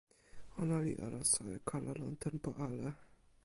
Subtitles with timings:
[0.61, 2.89] ona li alasa e kala lon tenpo ale.